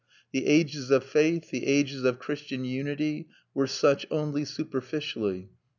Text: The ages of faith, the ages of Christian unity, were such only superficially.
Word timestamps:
The 0.31 0.47
ages 0.47 0.89
of 0.89 1.03
faith, 1.03 1.51
the 1.51 1.67
ages 1.67 2.05
of 2.05 2.17
Christian 2.17 2.65
unity, 2.65 3.27
were 3.53 3.67
such 3.67 4.07
only 4.09 4.45
superficially. 4.45 5.51